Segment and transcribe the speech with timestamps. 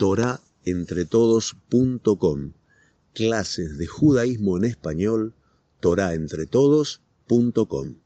[0.00, 2.52] torahentretodos.com.
[3.12, 5.34] Clases de judaísmo en español,
[5.80, 7.96] torahentretodos.com.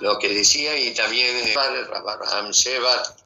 [0.00, 3.22] Lo que decía y también Abraham Shevat,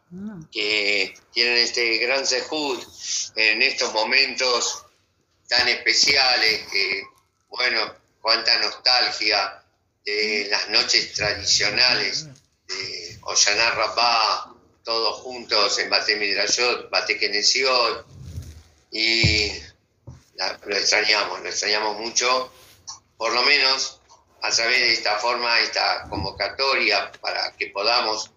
[0.50, 2.78] que tienen este gran sehud
[3.36, 4.86] en estos momentos
[5.46, 7.02] tan especiales, que,
[7.50, 7.92] bueno,
[8.22, 9.62] cuánta nostalgia
[10.06, 12.28] de las noches tradicionales
[12.66, 14.57] de Oshana Rabbah,
[14.88, 18.06] todos juntos en Bate Midrashot, Bate Kenesiot,
[18.90, 19.52] y
[20.64, 22.50] lo extrañamos, lo extrañamos mucho,
[23.18, 24.00] por lo menos
[24.40, 28.30] a través de esta forma, esta convocatoria para que podamos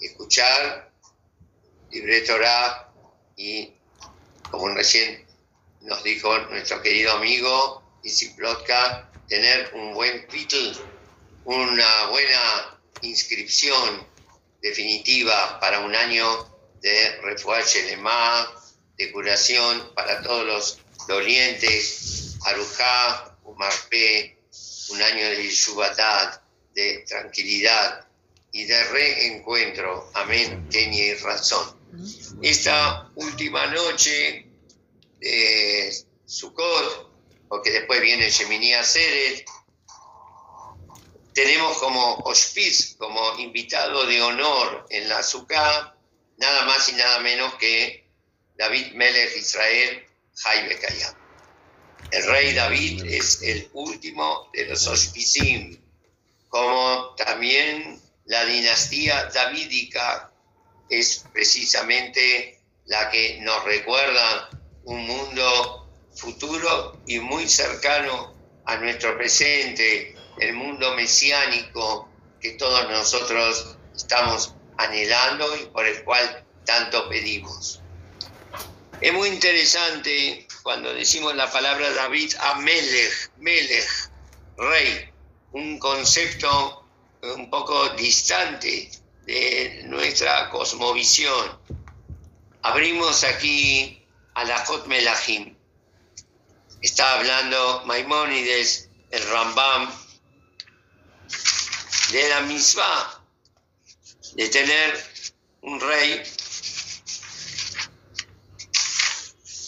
[0.00, 0.90] escuchar
[1.92, 2.92] Libre Torah
[3.36, 3.72] y,
[4.50, 5.24] como recién
[5.82, 10.72] nos dijo nuestro querido amigo Isiplotka, tener un buen title,
[11.44, 14.10] una buena inscripción
[14.62, 16.24] definitiva para un año
[16.80, 17.78] de refuerzo
[18.96, 24.38] de curación para todos los dolientes, Arujá, Umarpe,
[24.90, 26.40] un año de Shubatad,
[26.74, 28.06] de tranquilidad
[28.52, 30.10] y de reencuentro.
[30.14, 31.76] Amén, Kenia y razón.
[32.40, 34.46] Esta última noche
[35.20, 37.10] de Sukkot,
[37.48, 39.44] porque después viene Shemini Seret,
[41.34, 45.96] tenemos como hospiz, como invitado de honor en la Sukkah,
[46.36, 48.06] nada más y nada menos que
[48.56, 51.14] David Melech Israel Jaime Kayam.
[52.10, 55.80] El rey David es el último de los hospicim,
[56.48, 60.30] como también la dinastía davídica
[60.90, 64.50] es precisamente la que nos recuerda
[64.84, 68.34] un mundo futuro y muy cercano
[68.66, 72.08] a nuestro presente, el mundo mesiánico
[72.40, 77.80] que todos nosotros estamos anhelando y por el cual tanto pedimos.
[79.00, 84.10] Es muy interesante cuando decimos la palabra David a Melech, Melech,
[84.56, 85.10] rey,
[85.52, 86.86] un concepto
[87.22, 88.90] un poco distante
[89.26, 91.58] de nuestra cosmovisión.
[92.62, 94.04] Abrimos aquí
[94.34, 95.56] a la Jot Melahim.
[96.80, 99.90] Está hablando Maimónides, el Rambam,
[102.12, 103.24] de la misma
[104.34, 105.04] de tener
[105.62, 106.22] un rey.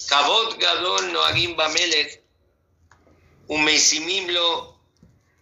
[0.08, 2.22] Kabot Gadol Noagim Bamelech,
[3.48, 4.78] un mesimimlo,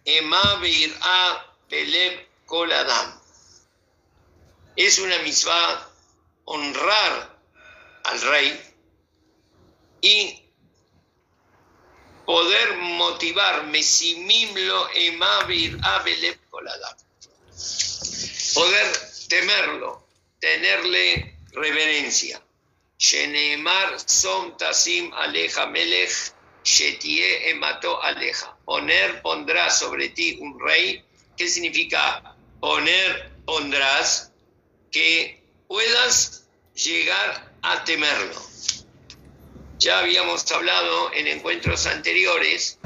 [0.05, 0.61] Ema
[1.01, 3.21] A Beleb Koladam.
[4.77, 5.89] Es una misma
[6.45, 7.37] honrar
[8.05, 8.75] al rey
[10.01, 10.41] y
[12.25, 16.42] poder motivar Mesimimlo Emavir Abeleb
[18.53, 18.93] Poder
[19.27, 20.07] temerlo,
[20.39, 22.41] tenerle reverencia.
[22.97, 26.13] Sheneemar Som Tasim Aleja Melech
[26.63, 28.55] Shetie Emato Aleja.
[28.65, 31.03] Poner, pondrá sobre ti un rey.
[31.35, 34.33] ¿Qué significa poner, pondrás?
[34.93, 38.41] que puedas llegar a temerlo.
[39.79, 42.77] Ya habíamos hablado en encuentros anteriores,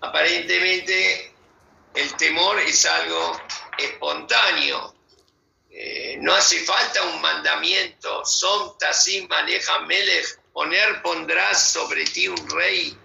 [0.00, 1.32] aparentemente
[1.98, 3.40] el temor es algo
[3.76, 4.94] espontáneo,
[5.68, 12.48] eh, no hace falta un mandamiento, son tasim aleja melech, poner pondrás sobre ti un
[12.50, 12.96] rey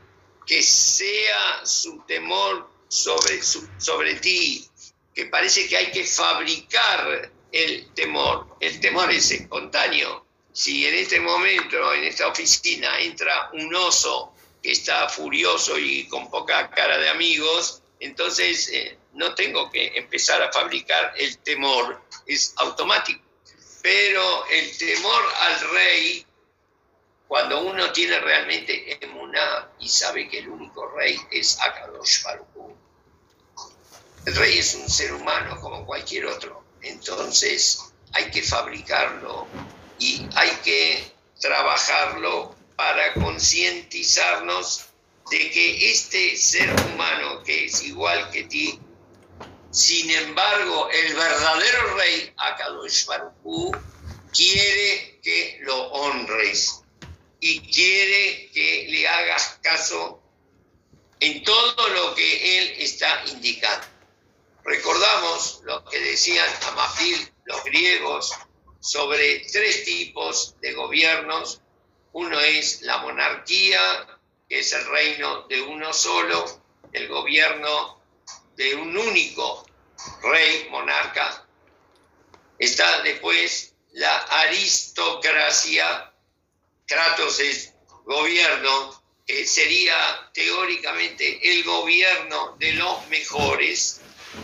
[0.46, 4.68] que sea su temor sobre, sobre ti,
[5.14, 8.58] que parece que hay que fabricar el temor.
[8.60, 10.26] El temor es espontáneo.
[10.52, 16.30] Si en este momento, en esta oficina, entra un oso que está furioso y con
[16.30, 22.54] poca cara de amigos, entonces eh, no tengo que empezar a fabricar el temor, es
[22.58, 23.24] automático.
[23.82, 26.26] Pero el temor al rey,
[27.28, 32.48] cuando uno tiene realmente emuná y sabe que el único rey es Akadosh Baruch
[34.26, 37.80] El rey es un ser humano como cualquier otro entonces
[38.12, 39.48] hay que fabricarlo
[40.00, 44.86] y hay que trabajarlo para concientizarnos
[45.30, 48.80] de que este ser humano que es igual que ti,
[49.72, 53.06] sin embargo, el verdadero rey, Akadosh
[54.32, 56.82] quiere que lo honres
[57.40, 60.22] y quiere que le hagas caso
[61.20, 63.88] en todo lo que él está indicando.
[64.64, 68.32] Recordamos lo que decían Amafil los griegos
[68.80, 71.62] sobre tres tipos de gobiernos.
[72.12, 76.46] Uno es la monarquía, que es el reino de uno solo,
[76.92, 78.02] el gobierno
[78.56, 79.66] de un único
[80.22, 81.46] rey, monarca.
[82.60, 86.12] Está después la aristocracia,
[86.86, 87.74] Kratos es
[88.06, 89.96] gobierno, que sería
[90.34, 94.02] teóricamente el gobierno de los mejores,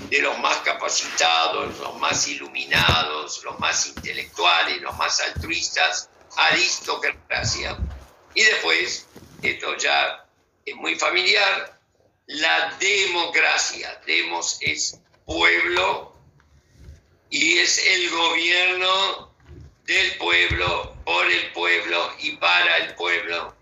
[0.10, 7.78] de los más capacitados, los más iluminados, los más intelectuales, los más altruistas, aristocracia.
[8.36, 9.08] Y después,
[9.42, 10.26] esto ya
[10.66, 11.80] es muy familiar,
[12.28, 14.02] la democracia.
[14.06, 16.16] Demos es pueblo
[17.30, 19.34] y es el gobierno
[19.86, 23.56] del pueblo, por el pueblo y para el pueblo.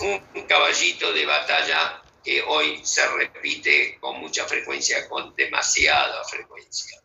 [0.00, 7.00] Un caballito de batalla que hoy se repite con mucha frecuencia, con demasiada frecuencia.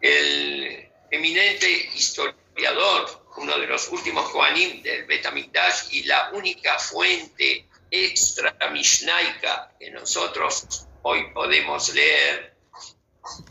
[0.00, 8.54] El eminente historiador, uno de los últimos Koanim del Betamikdash y la única fuente extra
[8.72, 12.54] mishnaica que nosotros hoy podemos leer,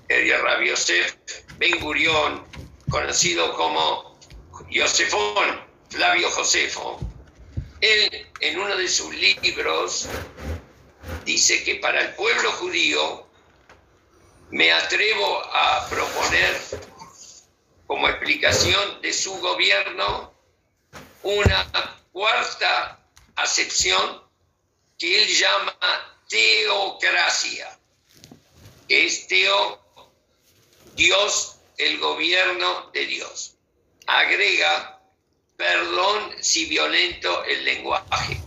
[0.08, 0.28] el
[0.66, 1.16] Yosef
[1.58, 2.46] Ben Gurión,
[2.90, 4.20] conocido como
[4.70, 7.00] Yosefón, Flavio Josefo,
[7.82, 10.08] él en uno de sus libros
[11.26, 13.28] dice que para el pueblo judío
[14.52, 16.62] me atrevo a proponer
[17.88, 20.34] como explicación de su gobierno
[21.24, 23.00] una cuarta
[23.36, 24.22] acepción
[24.98, 25.78] que él llama
[26.28, 27.78] teocracia,
[28.88, 29.80] que es teo,
[30.96, 33.56] Dios, el gobierno de Dios.
[34.08, 35.02] Agrega,
[35.58, 38.40] perdón si violento el lenguaje.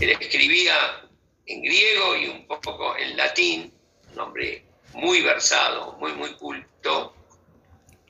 [0.00, 1.08] Él escribía
[1.46, 3.72] en griego y un poco en latín,
[4.12, 7.14] un hombre muy versado, muy, muy culto.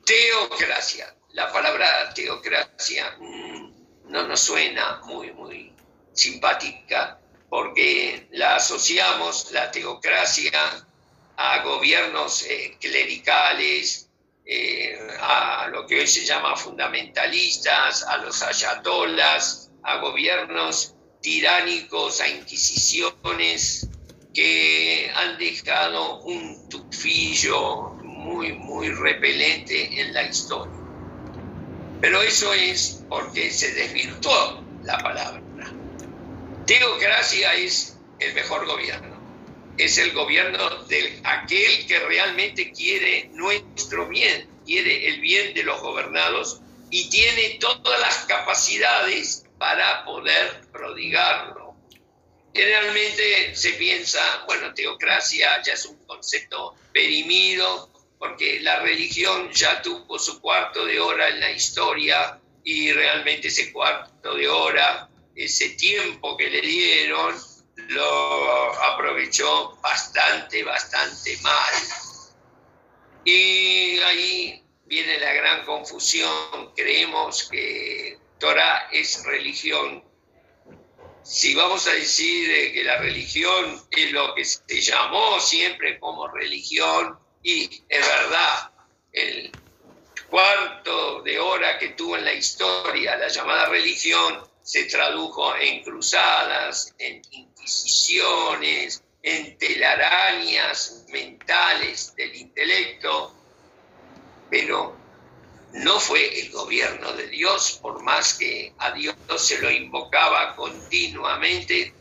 [0.05, 1.15] Teocracia.
[1.33, 5.73] La palabra teocracia mm, no nos suena muy, muy
[6.13, 7.19] simpática,
[7.49, 10.53] porque la asociamos, la teocracia,
[11.37, 14.09] a gobiernos eh, clericales,
[14.45, 22.29] eh, a lo que hoy se llama fundamentalistas, a los ayatolas, a gobiernos tiránicos, a
[22.29, 23.89] inquisiciones
[24.35, 27.92] que han dejado un tufillo
[28.43, 30.73] muy, muy repelente en la historia.
[32.01, 35.41] Pero eso es porque se desvirtuó la palabra.
[36.67, 39.21] Teocracia es el mejor gobierno.
[39.79, 45.81] Es el gobierno de aquel que realmente quiere nuestro bien, quiere el bien de los
[45.81, 46.61] gobernados
[46.91, 51.75] y tiene todas las capacidades para poder prodigarlo.
[52.55, 57.92] Generalmente se piensa, bueno, teocracia ya es un concepto perimido,
[58.23, 63.73] porque la religión ya tuvo su cuarto de hora en la historia y realmente ese
[63.73, 67.35] cuarto de hora ese tiempo que le dieron
[67.89, 71.75] lo aprovechó bastante, bastante mal.
[73.25, 76.73] Y ahí viene la gran confusión.
[76.77, 80.05] Creemos que Torah es religión.
[81.25, 87.19] Si vamos a decir que la religión es lo que se llamó siempre como religión,
[87.43, 88.71] y es verdad,
[89.13, 89.53] el
[90.29, 96.95] cuarto de hora que tuvo en la historia la llamada religión se tradujo en cruzadas,
[96.99, 103.35] en inquisiciones, en telarañas mentales del intelecto,
[104.51, 104.97] pero
[105.73, 111.93] no fue el gobierno de Dios, por más que a Dios se lo invocaba continuamente.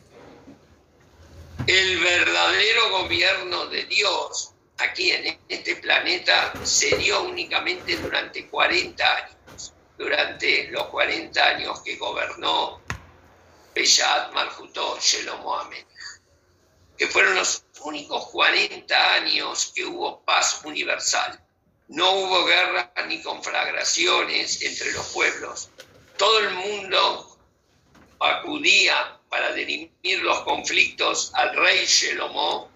[1.67, 4.50] El verdadero gobierno de Dios
[4.81, 9.41] aquí en este planeta se dio únicamente durante 40 años
[10.01, 12.81] durante los 40 años que gobernó
[13.73, 15.69] Peshat Marjutó Shelomo
[16.97, 21.39] que fueron los únicos 40 años que hubo paz universal.
[21.88, 25.69] No hubo guerra ni conflagraciones entre los pueblos.
[26.17, 27.39] Todo el mundo
[28.19, 32.70] acudía para dirimir los conflictos al rey Shelomo,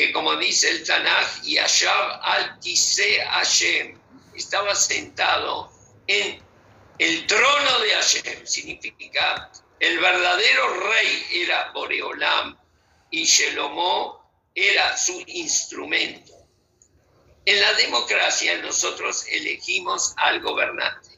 [0.00, 4.00] que como dice el Tanaj, Yashab al-Kise Hashem,
[4.34, 5.70] estaba sentado
[6.06, 6.42] en
[6.98, 12.56] el trono de Hashem significa el verdadero rey era Boreolam
[13.10, 16.32] y Shelomó era su instrumento.
[17.44, 21.10] En la democracia nosotros elegimos al gobernante.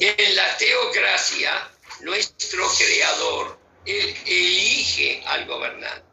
[0.00, 6.09] En la teocracia nuestro creador él elige al gobernante.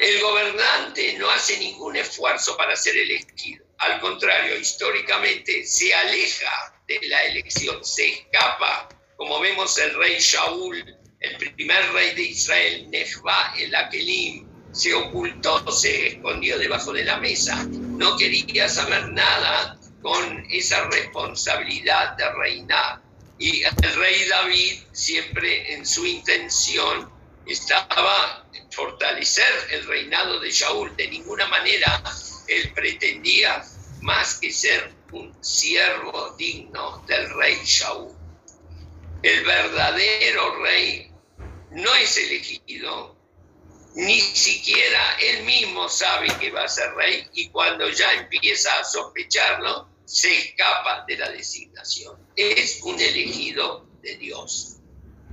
[0.00, 3.66] El gobernante no hace ningún esfuerzo para ser elegido.
[3.76, 10.96] Al contrario, históricamente se aleja de la elección, se escapa, como vemos el rey Shaul,
[11.20, 17.18] el primer rey de Israel, Nehba el Akelim, se ocultó, se escondió debajo de la
[17.18, 23.02] mesa, no quería saber nada con esa responsabilidad de reinar.
[23.38, 30.94] Y el rey David siempre en su intención estaba fortalecer el reinado de Shaul.
[30.96, 32.02] De ninguna manera
[32.46, 33.64] él pretendía
[34.00, 38.12] más que ser un siervo digno del rey Shaul.
[39.22, 41.10] El verdadero rey
[41.72, 43.16] no es elegido,
[43.94, 48.84] ni siquiera él mismo sabe que va a ser rey y cuando ya empieza a
[48.84, 52.16] sospecharlo, se escapa de la designación.
[52.34, 54.79] Es un elegido de Dios.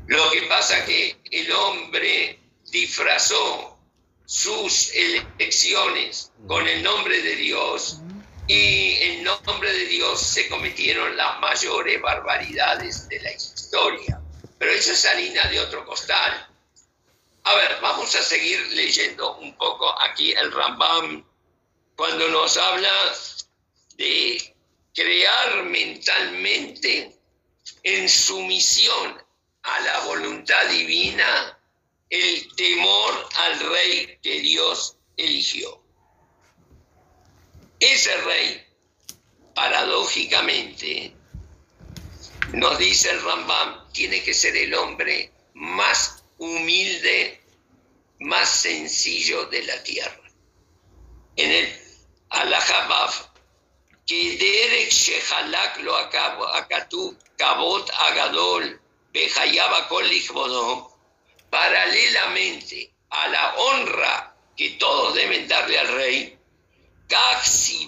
[0.08, 2.40] Lo que pasa que el hombre
[2.72, 3.78] disfrazó
[4.26, 8.00] sus elecciones con el nombre de Dios
[8.48, 14.22] y en nombre de Dios se cometieron las mayores barbaridades de la historia.
[14.58, 16.56] Pero esa es harina de otro costal.
[17.44, 21.26] A ver, vamos a seguir leyendo un poco aquí el Rambam
[21.98, 22.94] cuando nos habla
[23.98, 24.56] de
[24.94, 27.14] crear mentalmente
[27.84, 29.27] en sumisión
[29.64, 31.58] a la voluntad divina
[32.10, 35.82] el temor al rey que Dios eligió.
[37.80, 38.66] Ese rey,
[39.54, 41.14] paradójicamente,
[42.54, 47.42] nos dice el Rambam, tiene que ser el hombre más humilde,
[48.20, 50.32] más sencillo de la tierra.
[51.36, 51.82] En el
[52.30, 53.28] Alahabaf,
[54.06, 56.48] que Derek Shehalak lo acabó,
[57.38, 58.82] Kabot Agadol,
[59.18, 60.88] Bejayaba Kolichbodom,
[61.50, 66.40] paralelamente a la honra que todos deben darle al rey,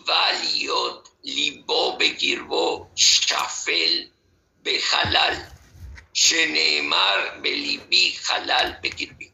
[0.07, 4.11] Valiot Libo Bekirbo Shafel
[4.63, 5.37] Behalal
[6.15, 9.31] Sheneemar Belibi Halal Bekirbi.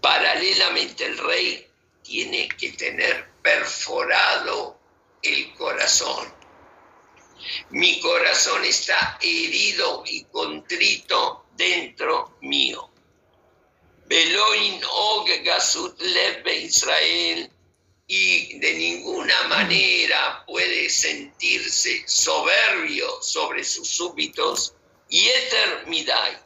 [0.00, 1.70] Paralelamente el rey
[2.02, 4.76] tiene que tener perforado
[5.22, 6.35] el corazón.
[7.70, 12.90] Mi corazón está herido y contrito dentro mío.
[14.06, 17.50] Beloin Og Gasut Leve Israel
[18.06, 24.74] y de ninguna manera puede sentirse soberbio sobre sus súbitos.
[25.08, 25.28] Y
[25.86, 26.38] Midai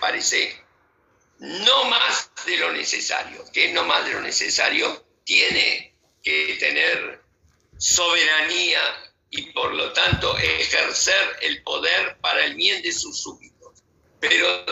[0.00, 0.56] parece
[1.38, 3.44] no más de lo necesario.
[3.52, 5.04] que no más de lo necesario?
[5.24, 7.22] Tiene que tener
[7.76, 8.80] soberanía
[9.30, 13.82] y por lo tanto ejercer el poder para el bien de sus súbitos.
[14.20, 14.64] Pero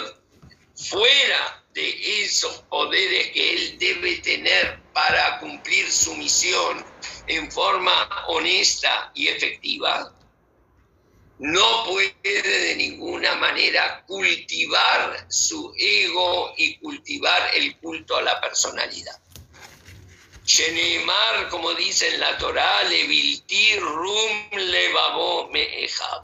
[0.74, 6.84] fuera de esos poderes que él debe tener para cumplir su misión
[7.26, 10.12] en forma honesta y efectiva,
[11.38, 19.20] no puede de ninguna manera cultivar su ego y cultivar el culto a la personalidad.
[20.46, 26.22] Shenemar, como dice en la Torah, leviltir rum levavo me'ejav,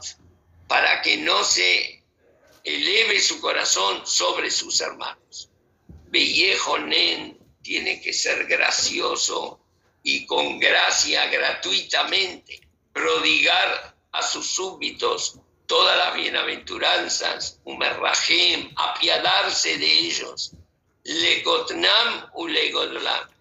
[0.65, 2.01] para que no se
[2.63, 5.49] eleve su corazón sobre sus hermanos.
[6.07, 9.59] Bellejo Nen tiene que ser gracioso
[10.03, 12.61] y con gracia gratuitamente
[12.93, 20.53] prodigar a sus súbditos todas las bienaventuranzas, umerrajem, apiadarse de ellos,
[21.03, 23.32] legotnam u legodlam,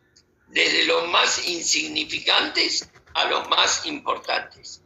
[0.53, 4.83] desde los más insignificantes a los más importantes.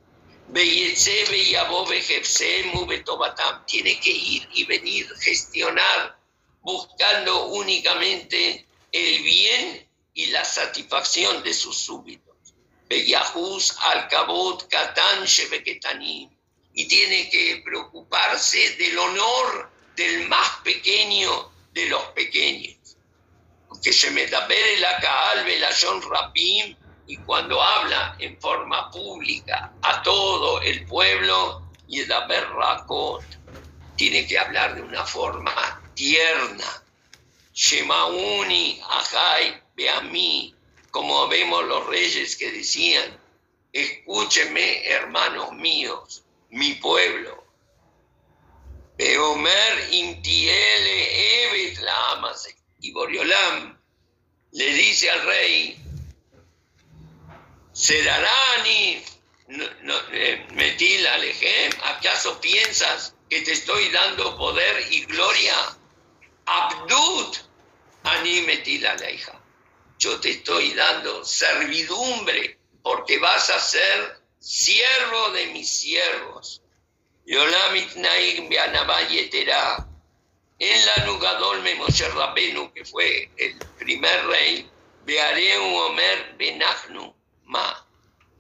[3.67, 6.17] Tiene que ir y venir, gestionar,
[6.61, 12.37] buscando únicamente el bien y la satisfacción de sus súbditos.
[16.75, 22.76] Y tiene que preocuparse del honor del más pequeño de los pequeños.
[23.83, 24.27] Que se me
[24.81, 24.99] la
[25.59, 32.27] la John Rapim y cuando habla en forma pública a todo el pueblo, y el
[32.27, 33.25] Berrakot,
[33.97, 36.83] tiene que hablar de una forma tierna.
[37.53, 39.63] Shemauni, Ajay,
[40.03, 40.55] mí,
[40.91, 43.19] como vemos los reyes que decían,
[43.73, 47.45] escúcheme, hermanos míos, mi pueblo.
[48.99, 52.11] Beomer intiele la
[52.81, 53.79] Y Boriolam
[54.53, 55.77] le dice al rey,
[57.73, 59.03] Serarani,
[60.13, 65.77] eh, Metil Alejem, ¿acaso piensas que te estoy dando poder y gloria?
[66.47, 67.39] Abdut,
[68.05, 69.41] Ani Metil Aleja.
[69.99, 76.63] Yo te estoy dando servidumbre porque vas a ser siervo de mis siervos.
[77.27, 79.89] Yolamit Naim Beanabayetera.
[80.59, 84.71] En la Nugadol Memoshe Rabenu, que fue el primer rey,
[85.05, 87.87] Beareu Omer Benachnu Ma,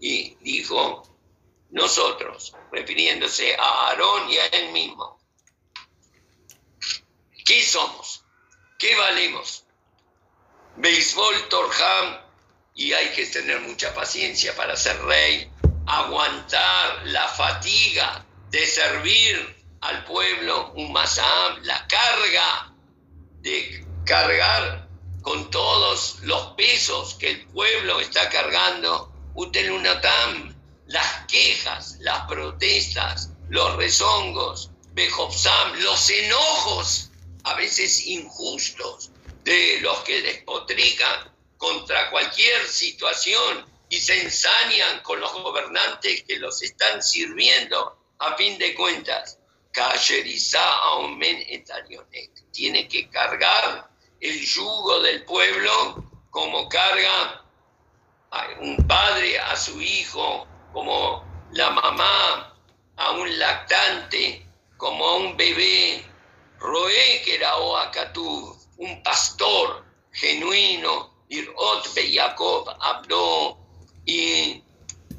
[0.00, 1.02] y dijo,
[1.70, 5.20] nosotros, refiriéndose a Aarón y a él mismo,
[7.44, 8.24] ¿qué somos?
[8.78, 9.64] ¿Qué valemos?
[10.76, 12.18] Béisbol, Torham,
[12.74, 15.50] y hay que tener mucha paciencia para ser rey,
[15.86, 19.55] aguantar la fatiga de servir
[19.86, 20.92] al pueblo, un
[21.62, 22.74] la carga
[23.40, 24.88] de cargar
[25.22, 33.76] con todos los pesos que el pueblo está cargando, Utelunatam, las quejas, las protestas, los
[33.76, 37.12] rezongos, Bejopsam, los enojos,
[37.44, 39.12] a veces injustos,
[39.44, 46.60] de los que despotrican contra cualquier situación y se ensañan con los gobernantes que los
[46.62, 49.38] están sirviendo, a fin de cuentas,
[52.52, 53.90] tiene que cargar
[54.20, 57.44] el yugo del pueblo como carga
[58.60, 62.54] un padre a su hijo, como la mamá
[62.96, 66.04] a un lactante, como a un bebé.
[66.58, 73.58] Roé que era Oakatú, un pastor genuino, Irot Jacob habló
[74.06, 74.62] y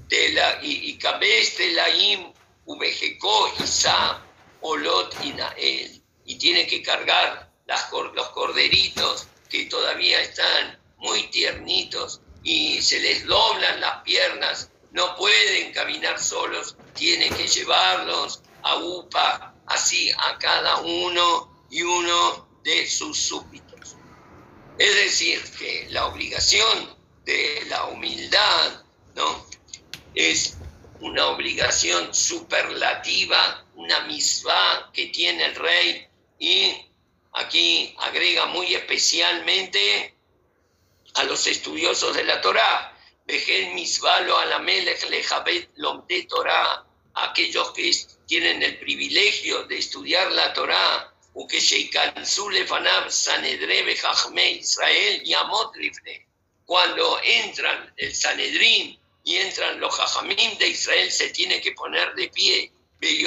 [0.09, 2.33] de la y, y Laim
[2.65, 4.26] Ubejecó Isa
[4.61, 12.21] Olot y Nael y tiene que cargar las, los corderitos que todavía están muy tiernitos
[12.43, 19.53] y se les doblan las piernas, no pueden caminar solos, tiene que llevarlos a UPA,
[19.67, 23.95] así a cada uno y uno de sus súbditos.
[24.77, 26.95] Es decir, que la obligación
[27.25, 28.83] de la humildad
[29.15, 29.45] ¿no?
[30.15, 30.56] es
[30.99, 36.07] una obligación superlativa, una misma que tiene el rey.
[36.39, 36.73] Y
[37.33, 40.13] aquí agrega muy especialmente
[41.15, 42.93] a los estudiosos de la Torá,
[43.25, 45.69] Vejel misvalo a la melech lejabet
[46.07, 47.91] de Torá, aquellos que
[48.25, 51.13] tienen el privilegio de estudiar la Torá,
[51.45, 55.71] que sheikanzu lefanab sanedre bejachme Israel y amot
[56.65, 62.29] Cuando entran el Sanedrín y entran los jajamim de Israel, se tiene que poner de
[62.29, 63.23] pie, y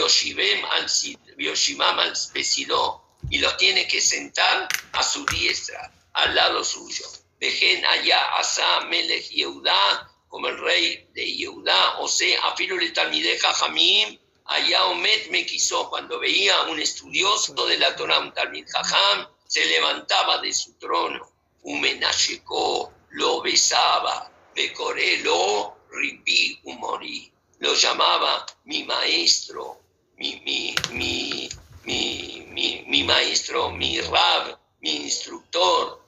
[3.39, 7.05] los tiene que sentar a su diestra, al lado suyo.
[7.39, 14.19] Vejen allá Asa Melech Yehudá, como el rey de Yehudá, o sea, Afirul Talmideh Jamim,
[14.47, 19.67] allá Omet me quiso, cuando veía un estudioso de la Torah, un Talmid Jajam, se
[19.67, 21.31] levantaba de su trono,
[21.63, 29.81] Umenasheko, lo besaba, Becorelo, Ripi, Umori, lo llamaba mi maestro,
[30.17, 31.49] mi, mi, mi,
[31.85, 36.01] mi, mi maestro, mi rab, mi instructor,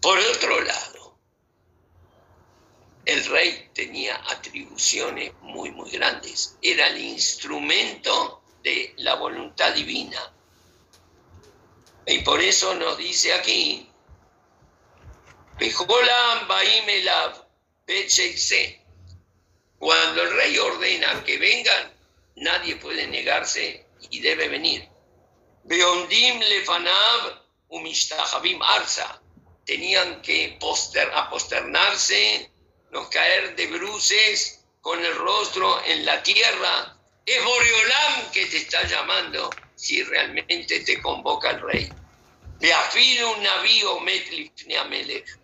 [0.00, 1.18] por otro lado,
[3.04, 6.56] el rey tenía atribuciones muy, muy grandes.
[6.62, 10.32] Era el instrumento de la voluntad divina.
[12.06, 13.90] Y por eso nos dice aquí,
[19.78, 21.92] cuando el rey ordena que vengan,
[22.36, 24.88] nadie puede negarse y debe venir.
[25.64, 29.20] Beondim lefanav umishtahabim arza
[29.64, 32.50] tenían que poster, aposternarse,
[32.90, 36.96] no caer de bruces con el rostro en la tierra.
[37.26, 41.88] Es Boreolam que te está llamando si realmente te convoca el rey.
[42.58, 45.38] De afino un navío Metlifneamelech.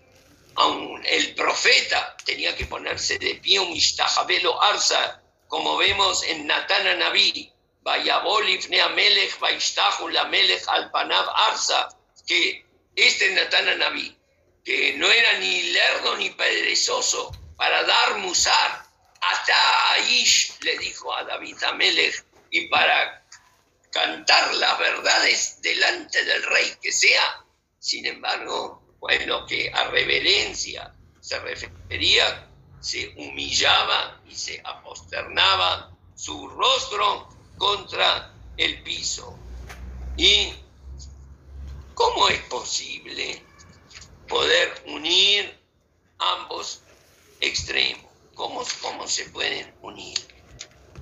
[0.57, 6.95] Aún el profeta tenía que ponerse de pie un Ishtahabelo Arza, como vemos en Natana
[6.95, 11.89] Naví, Vayabolifne Amelech, Vaishtahu Lamelech Alpanav Arza,
[12.27, 12.65] que
[12.95, 14.17] este Natana Naví,
[14.65, 18.85] que no era ni lerdo ni perezoso para dar musar,
[19.21, 23.27] hasta Aish le dijo a David Amelech, y para
[23.91, 27.45] cantar las verdades delante del rey que sea,
[27.79, 30.91] sin embargo, bueno, que a reverencia
[31.21, 32.49] se refería,
[32.81, 39.39] se humillaba y se aposternaba su rostro contra el piso.
[40.17, 40.55] Y
[41.93, 43.45] ¿Cómo es posible
[44.27, 45.55] poder unir
[46.19, 46.81] ambos
[47.43, 48.11] extremos?
[48.35, 50.19] ¿Cómo, ¿Cómo se pueden unir?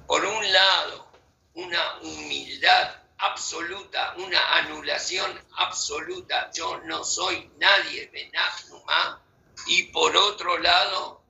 [0.09, 1.07] Por un lado,
[1.55, 9.23] una humildad absoluta, una anulación absoluta, yo no soy nadie, Benachnumá,
[9.67, 11.23] y por otro lado,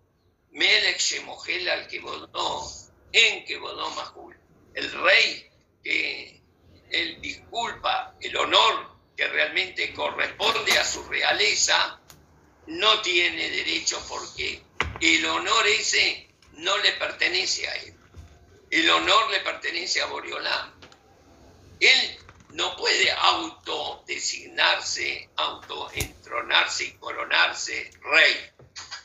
[0.52, 2.66] Melech Shemogel al que votó,
[3.12, 4.37] en que votó Mahul,
[4.74, 5.50] el rey
[5.83, 6.42] que
[6.90, 12.00] él disculpa el honor que realmente corresponde a su realeza,
[12.66, 14.62] no tiene derecho porque
[15.00, 17.94] el honor ese no le pertenece a él.
[18.70, 20.81] El honor le pertenece a Boriolán.
[21.82, 22.18] Él
[22.50, 28.36] no puede autodesignarse, autoentronarse y coronarse rey.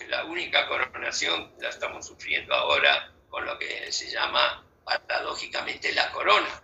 [0.10, 6.62] La única coronación la estamos sufriendo ahora con lo que se llama paradójicamente la corona.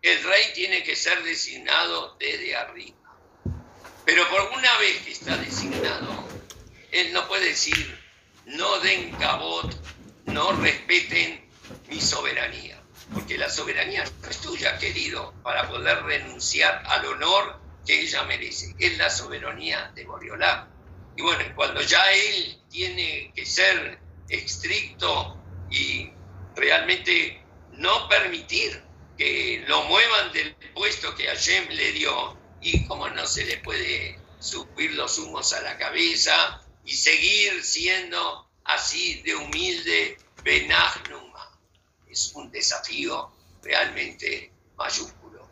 [0.00, 2.96] El rey tiene que ser designado desde arriba.
[4.06, 6.26] Pero por una vez que está designado,
[6.90, 8.00] él no puede decir,
[8.46, 9.70] no den cabot,
[10.24, 11.50] no respeten
[11.88, 12.79] mi soberanía
[13.12, 18.74] porque la soberanía no es tuya, querido, para poder renunciar al honor que ella merece.
[18.78, 20.68] Es la soberanía de Boriolá.
[21.16, 25.36] Y bueno, cuando ya él tiene que ser estricto
[25.70, 26.10] y
[26.54, 27.42] realmente
[27.72, 28.82] no permitir
[29.16, 34.18] que lo muevan del puesto que Hashem le dio, y como no se le puede
[34.38, 41.29] subir los humos a la cabeza y seguir siendo así de humilde, benagnum
[42.10, 45.48] es un desafío realmente mayúsculo.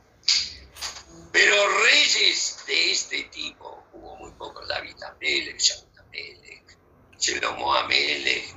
[1.32, 6.76] Pero reyes de este tipo, hubo muy pocos, David Amelech, Shaul Amelech,
[7.18, 8.56] Shelomo Amelech,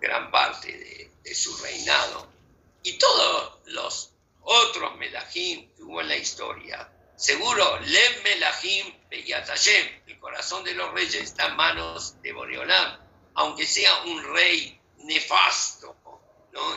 [0.00, 2.28] gran parte de, de, su reinado,
[2.82, 6.92] y todos los otros Melahim que hubo en la historia.
[7.16, 13.00] Seguro, Lev Melahim Beyatayem, el corazón de los reyes está en manos de Boreolam,
[13.34, 15.96] aunque sea un rey nefasto,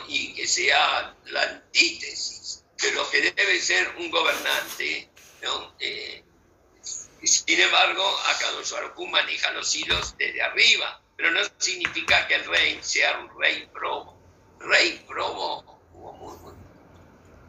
[0.08, 5.08] y que sea la antítesis de lo que debe ser un gobernante.
[5.78, 6.24] Eh,
[7.22, 8.72] sin embargo, Akadosh
[9.10, 14.18] maneja los hilos desde arriba, pero no significa que el rey sea un rey probo.
[14.58, 15.80] Rey probo.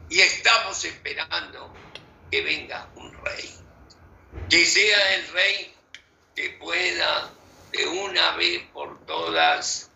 [0.08, 1.72] Y estamos esperando
[2.30, 3.54] que venga un rey.
[4.48, 5.74] Que sea el rey
[6.34, 7.30] que pueda
[7.72, 9.90] de una vez por todas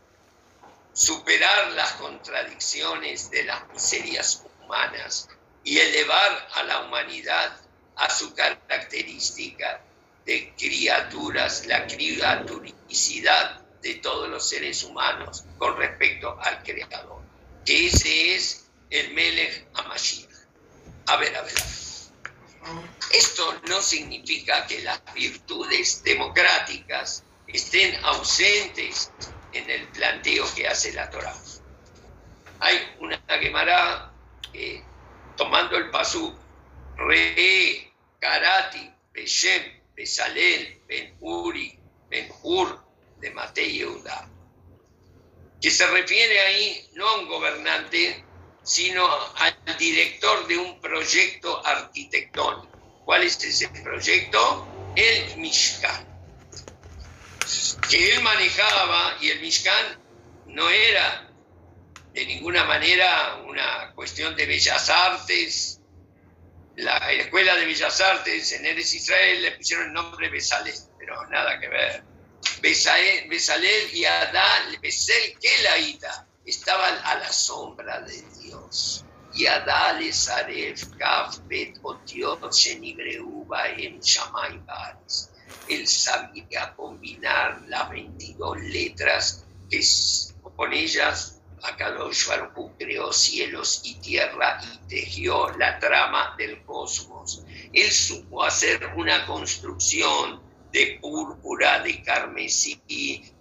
[0.97, 5.29] superar las contradicciones de las miserias humanas
[5.63, 7.61] y elevar a la humanidad
[7.97, 9.83] a su característica
[10.25, 17.21] de criaturas, la criaturicidad de todos los seres humanos con respecto al Creador.
[17.67, 20.31] Que ese es el Melech Amashiach.
[21.09, 22.87] A ver, a ver, a ver.
[23.13, 29.11] Esto no significa que las virtudes democráticas estén ausentes
[29.59, 31.35] en el planteo que hace la Torah.
[32.61, 34.12] Hay una Gemara
[34.53, 34.83] que,
[35.37, 36.35] tomando el pasú,
[36.97, 39.62] Re, Karati, Beshem,
[39.95, 42.87] Besalel, Ben Uri, Ben Ur,
[43.21, 43.83] de Matei
[45.61, 48.23] que se refiere ahí no a un gobernante,
[48.62, 52.69] sino al director de un proyecto arquitectónico.
[53.05, 54.66] ¿Cuál es ese proyecto?
[54.97, 56.16] El Mishkan
[57.89, 60.03] que él manejaba y el Mishkan
[60.47, 61.31] no era
[62.13, 65.81] de ninguna manera una cuestión de bellas artes.
[66.77, 71.59] La escuela de bellas artes en Eres Israel le pusieron el nombre Besalel, pero nada
[71.61, 72.05] que ver.
[72.61, 79.06] Besalel y Adán, Besel Kelaita, estaban a la sombra de Dios.
[79.37, 80.29] Y Adán les
[80.99, 83.46] Kaf Bet Otiot Shenibreu
[83.77, 85.31] en Shamay Baris
[85.68, 89.81] él sabía combinar las 22 letras que
[90.57, 97.44] con ellas Akadosh Baruj creó cielos y tierra y tejió la trama del cosmos.
[97.72, 100.40] Él supo hacer una construcción
[100.72, 102.81] de púrpura, de carmesí,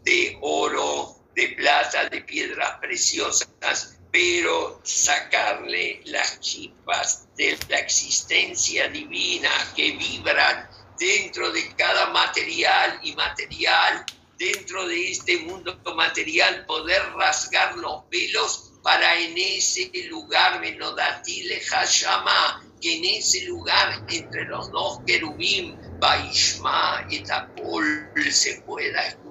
[0.03, 9.49] de oro, de plata, de piedras preciosas, pero sacarle las chispas de la existencia divina
[9.75, 14.05] que vibran dentro de cada material y material,
[14.37, 22.63] dentro de este mundo material, poder rasgar los velos para en ese lugar, Menodatile Hashama,
[22.81, 29.24] que en ese lugar entre los dos querubim, Baishma y Takul, se pueda escuchar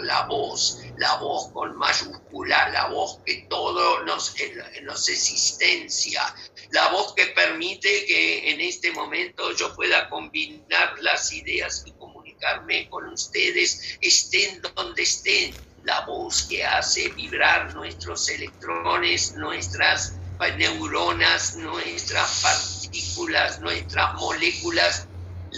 [0.00, 4.34] la voz, la voz con mayúscula, la voz que todo nos,
[4.82, 6.22] nos existencia,
[6.70, 12.88] la voz que permite que en este momento yo pueda combinar las ideas y comunicarme
[12.88, 20.14] con ustedes, estén donde estén, la voz que hace vibrar nuestros electrones, nuestras
[20.56, 25.07] neuronas, nuestras partículas, nuestras moléculas,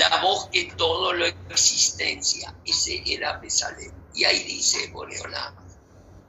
[0.00, 2.54] la voz que todo lo existencia.
[2.64, 3.92] Ese era Besalén.
[4.14, 5.54] Y ahí dice Boreola,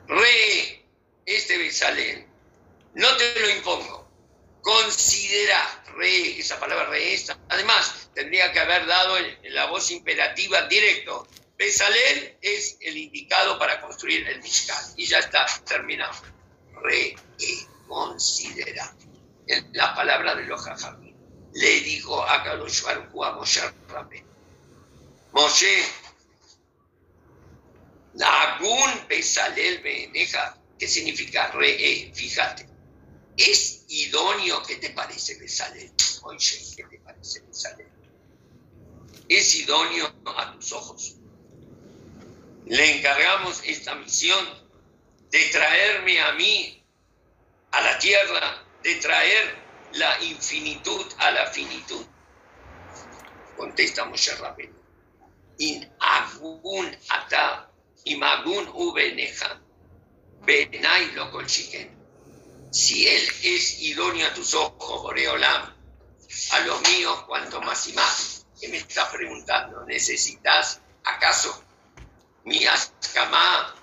[0.07, 0.85] re,
[1.25, 2.27] este Besalén,
[2.93, 4.01] no te lo impongo
[4.61, 7.17] considera, re, esa palabra re,
[7.49, 14.27] además tendría que haber dado la voz imperativa directo, Besalel es el indicado para construir
[14.27, 14.83] el Mishkan.
[14.97, 16.15] Y ya está, terminado.
[16.81, 18.95] Reconsidera.
[19.73, 21.10] La palabra de los jajamí.
[21.53, 24.25] Le dijo a Kadosh a Moshe Rabén.
[25.33, 25.85] Moshe,
[28.13, 32.11] Nagun Besalel Beneja, ¿qué significa re?
[32.13, 32.67] Fíjate.
[33.37, 34.61] ¿Es idóneo?
[34.63, 35.91] ¿Qué te parece Besalel?
[36.23, 37.87] Moshe, ¿qué te parece Besalel?
[39.27, 41.15] ¿Es idóneo a tus ojos?
[42.71, 44.47] le encargamos esta misión
[45.29, 46.81] de traerme a mí,
[47.71, 49.60] a la tierra, de traer
[49.93, 52.05] la infinitud a la finitud.
[53.55, 54.79] Contesta Moshe Rabbeinu.
[55.57, 57.69] In agun ata
[58.05, 59.61] imagun ubeneja
[60.45, 61.29] benai lo
[62.71, 65.75] Si él es idóneo a tus ojos, Boreolam,
[66.51, 68.47] a los míos, cuanto más y más.
[68.59, 69.85] ¿Qué me estás preguntando?
[69.85, 71.63] ¿Necesitas acaso
[72.43, 73.75] mi ascamá,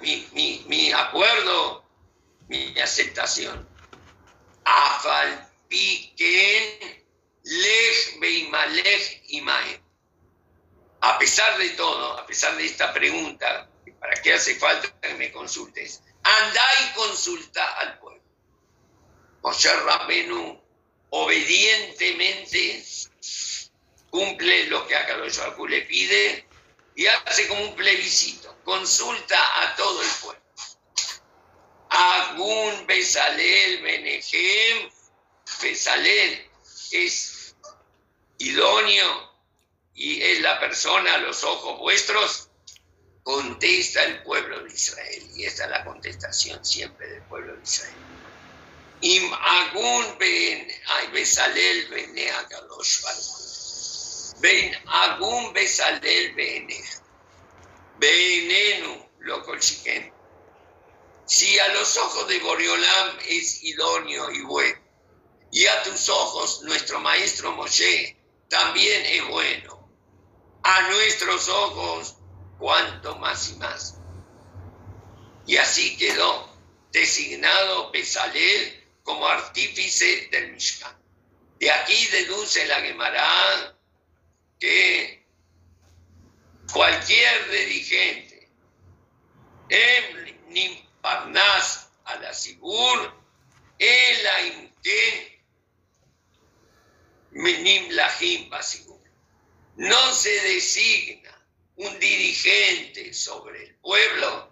[0.00, 1.84] mi, mi, mi acuerdo,
[2.48, 3.73] mi aceptación.
[4.64, 7.04] Afal piquen
[7.42, 9.80] lej beimalej imae.
[11.00, 13.68] A pesar de todo, a pesar de esta pregunta,
[14.00, 16.02] ¿para qué hace falta que me consultes?
[16.22, 18.22] Anda y consulta al pueblo.
[19.42, 20.58] Moshe Rabenu
[21.10, 22.82] obedientemente
[24.10, 26.48] cumple lo que Akadosh le pide
[26.96, 30.42] y hace como un plebiscito, consulta a todo el pueblo.
[31.94, 34.90] Agun Besalel Benejem,
[35.62, 36.50] Besalel
[36.90, 37.54] es
[38.38, 39.30] idóneo
[39.94, 42.50] y es la persona a los ojos vuestros,
[43.22, 45.30] contesta el pueblo de Israel.
[45.36, 47.96] Y esta es la contestación siempre del pueblo de Israel.
[49.00, 50.68] Im Agun Ben
[51.12, 52.32] Besalel Bene
[54.40, 57.02] Ben Agum Besalel Beneja.
[57.98, 60.13] Benenu lo consiguen.
[61.26, 64.78] Si a los ojos de Boriolam es idóneo y bueno,
[65.50, 68.16] y a tus ojos nuestro maestro Moshe
[68.48, 69.88] también es bueno,
[70.62, 72.16] a nuestros ojos
[72.58, 73.98] cuanto más y más.
[75.46, 76.48] Y así quedó
[76.92, 80.96] designado Besalel como artífice del Mishkan.
[81.58, 83.76] De aquí deduce la Gemara
[84.58, 85.26] que
[86.72, 88.50] cualquier dirigente,
[89.68, 90.24] en
[91.04, 93.12] Nimparnas a la Sibur,
[93.78, 95.42] el Aimken,
[97.32, 98.50] Nim Lahim
[99.76, 104.50] no se designa un dirigente sobre el pueblo,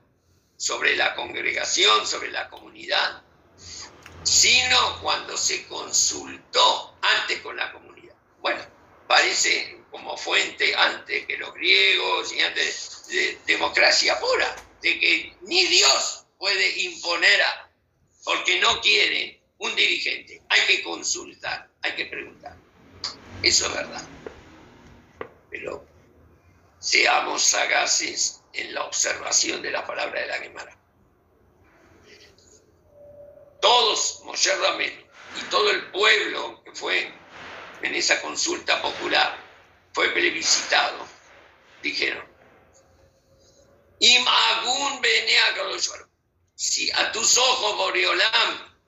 [0.57, 3.23] sobre la congregación, sobre la comunidad,
[4.23, 8.17] sino cuando se consultó antes con la comunidad.
[8.41, 8.63] Bueno,
[9.07, 15.65] parece como fuente antes que los griegos y antes de democracia pura, de que ni
[15.67, 17.71] Dios puede imponer a,
[18.25, 20.43] porque no quiere un dirigente.
[20.49, 22.57] Hay que consultar, hay que preguntar.
[23.45, 24.05] Eso es verdad.
[25.51, 25.87] Pero
[26.81, 30.77] seamos sagaces en la observación de la palabra de la Gemara.
[33.61, 35.07] Todos, Moshe Ramen,
[35.41, 37.09] y todo el pueblo que fue
[37.83, 39.39] en esa consulta popular,
[39.93, 41.07] fue plebiscitado,
[41.85, 42.27] dijeron.
[44.01, 45.01] Imagun
[46.63, 48.79] Si a tus ojos, Boreolam,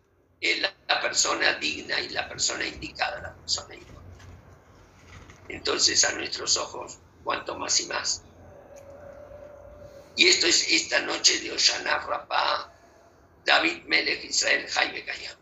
[0.40, 4.28] es la, persona digna y la persona indicada, la persona idónea.
[5.48, 8.22] Entonces a nuestros ojos, cuanto más y más.
[10.14, 12.72] Y esto es esta noche de Oshana Rapá,
[13.44, 15.36] David Melech Israel Jaime Kayam.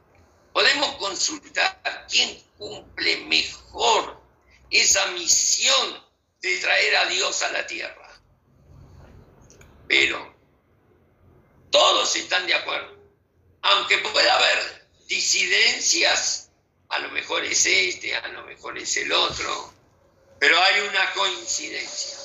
[0.54, 4.26] Podemos consultar quién cumple mejor
[4.70, 6.02] esa misión
[6.40, 8.22] de traer a Dios a la tierra.
[9.86, 10.31] Pero
[11.72, 12.96] todos están de acuerdo.
[13.62, 16.52] Aunque pueda haber disidencias,
[16.88, 19.72] a lo mejor es este, a lo mejor es el otro,
[20.38, 22.18] pero hay una coincidencia.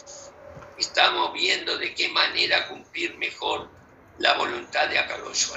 [0.78, 3.72] Estamos viendo de qué manera cumplir mejor
[4.20, 5.50] la voluntad de Akadosh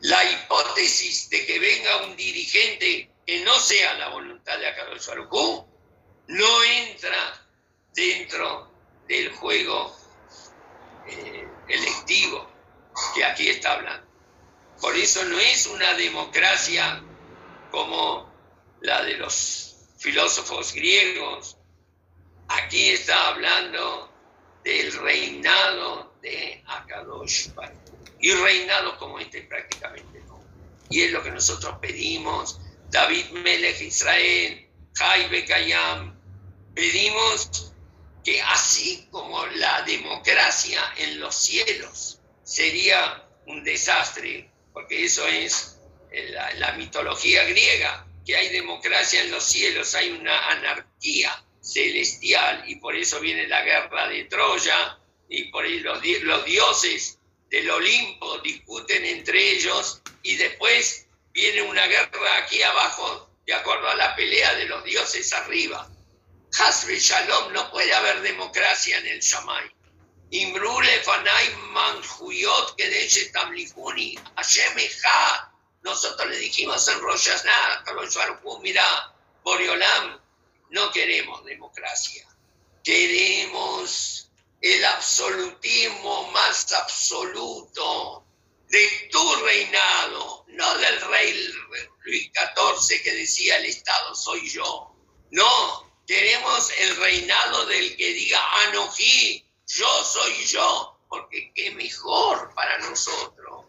[0.00, 5.08] La hipótesis de que venga un dirigente que no sea la voluntad de Akadosh
[6.28, 7.48] no entra
[7.94, 8.72] dentro
[9.06, 9.96] del juego
[11.06, 11.37] eh,
[11.68, 12.48] electivo
[13.14, 14.06] que aquí está hablando.
[14.80, 17.02] Por eso no es una democracia
[17.70, 18.32] como
[18.80, 21.56] la de los filósofos griegos.
[22.48, 24.12] Aquí está hablando
[24.64, 27.50] del reinado de Akadosh
[28.20, 30.42] Y reinado como este prácticamente no.
[30.90, 36.18] Y es lo que nosotros pedimos David Melech Israel, Jaibe Kayam.
[36.74, 37.72] Pedimos
[38.24, 45.78] que así como la democracia en los cielos sería un desastre, porque eso es
[46.12, 52.76] la, la mitología griega, que hay democracia en los cielos, hay una anarquía celestial y
[52.76, 57.18] por eso viene la guerra de Troya y por ahí los, los dioses
[57.50, 63.96] del Olimpo discuten entre ellos y después viene una guerra aquí abajo de acuerdo a
[63.96, 65.88] la pelea de los dioses arriba.
[66.56, 69.70] Hasbe Shalom, no puede haber democracia en el Shamay.
[70.30, 74.74] Imbrule Fanay Manjuyot Kedeche Tamlihuni, Hashem
[75.82, 77.84] Nosotros le dijimos en Rosh Hashanah,
[78.62, 80.20] mira, Boriolam,
[80.70, 82.26] no queremos democracia,
[82.84, 84.30] queremos
[84.60, 88.26] el absolutismo más absoluto
[88.68, 91.48] de tu reinado, no del rey
[92.04, 94.94] Luis XIV que decía el Estado soy yo.
[95.30, 102.78] No, queremos el reinado del que diga Anoji, yo soy yo, porque qué mejor para
[102.78, 103.66] nosotros.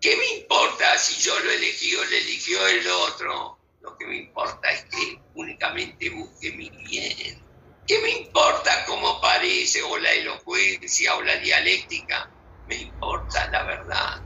[0.00, 3.60] ¿Qué me importa si yo lo elegí o lo eligió el otro?
[3.80, 7.46] Lo que me importa es que únicamente busque mi bien.
[7.86, 12.34] ¿Qué me importa cómo parece o la elocuencia o la dialéctica?
[12.66, 14.24] Me importa la verdad.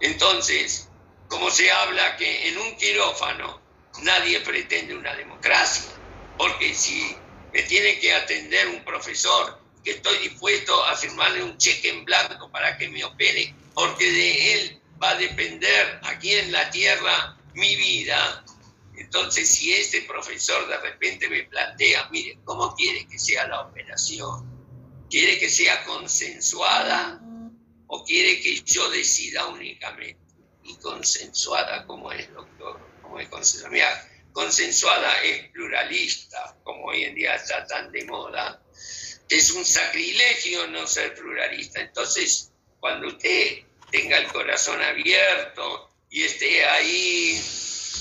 [0.00, 0.90] Entonces,
[1.28, 3.62] como se habla que en un quirófano
[3.98, 5.94] nadie pretende una democracia,
[6.36, 7.16] porque si
[7.52, 12.50] me tiene que atender un profesor que estoy dispuesto a firmarle un cheque en blanco
[12.50, 17.76] para que me opere, porque de él va a depender aquí en la tierra mi
[17.76, 18.44] vida,
[18.96, 25.06] entonces, si este profesor de repente me plantea, mire, ¿cómo quiere que sea la operación?
[25.10, 27.20] ¿Quiere que sea consensuada
[27.88, 30.20] o quiere que yo decida únicamente?
[30.62, 32.80] Y consensuada, ¿cómo es, doctor?
[33.02, 33.72] ¿Cómo es consensuada?
[33.72, 38.60] Mira, consensuada es pluralista, como hoy en día está tan de moda,
[39.28, 41.80] es un sacrilegio no ser pluralista.
[41.80, 47.40] Entonces, cuando usted tenga el corazón abierto y esté ahí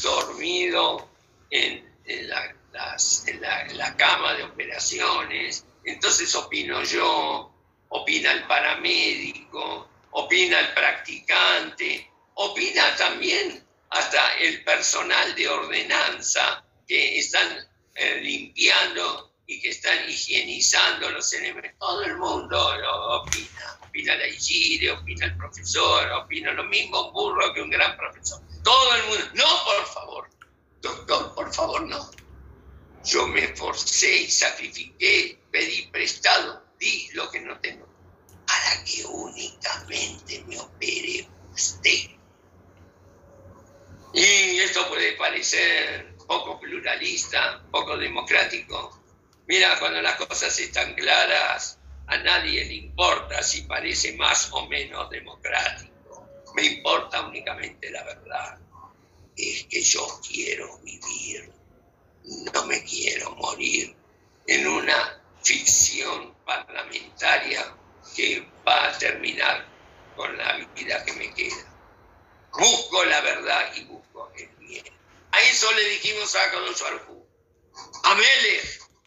[0.02, 1.08] dormido
[1.52, 1.88] en,
[2.28, 7.54] la, cama de operaciones, entonces opino yo,
[7.90, 13.64] opina el paramédico, opina el practicante, opina también
[13.94, 17.48] hasta el personal de ordenanza que están
[17.96, 21.78] eh, limpiando y que están higienizando los elementos.
[21.80, 23.80] Todo el mundo lo opina.
[23.82, 28.42] Opina la Igire, opina el profesor, opina lo mismo un burro que un gran profesor.
[28.64, 30.30] Todo el mundo, no, por favor,
[30.82, 32.10] doctor, por favor, no.
[33.06, 37.88] Yo me esforcé y sacrifiqué, pedí prestado, di lo que no tengo,
[38.48, 42.23] para que únicamente me opere usted.
[44.14, 49.02] Y esto puede parecer poco pluralista, poco democrático.
[49.48, 55.10] Mira, cuando las cosas están claras, a nadie le importa si parece más o menos
[55.10, 55.94] democrático
[56.54, 58.58] me importa únicamente la verdad.
[59.36, 61.52] Es que yo quiero vivir,
[62.54, 63.96] no me quiero morir
[64.48, 67.76] en una ficción parlamentaria
[68.16, 69.66] que va a terminar
[70.16, 71.73] con la vida que me queda.
[72.58, 74.86] Busco la verdad y busco el bien.
[75.32, 77.28] A eso le dijimos a Kadosh Arjú.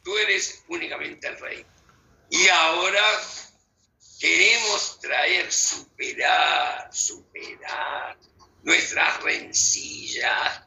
[0.03, 1.67] Tú eres únicamente el rey.
[2.31, 3.03] Y ahora
[4.19, 8.17] Queremos traer, superar, superar
[8.63, 10.63] nuestras rencillas,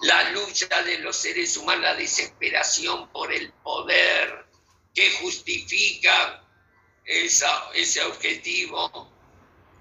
[0.00, 4.46] la lucha de los seres humanos, la desesperación por el poder
[4.94, 6.42] que justifica
[7.04, 9.11] ese objetivo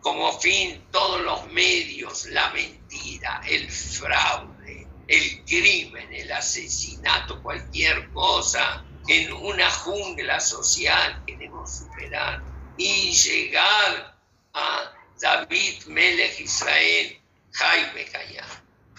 [0.02, 8.84] como fin todos los medios, la mentira, el fraude, el crimen, el asesinato, cualquier cosa
[9.08, 12.42] en una jungla social queremos superar
[12.78, 14.18] y llegar
[14.54, 17.20] a David Melech Israel,
[17.52, 18.46] Jaime Kaya.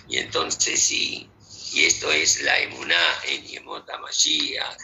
[0.09, 1.31] Y entonces sí,
[1.73, 4.79] y esto es la emuná en Yemot Mashiach.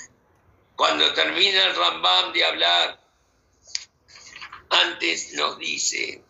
[0.77, 3.08] Cuando termina el Rambam de hablar,
[4.71, 6.23] antes nos dice,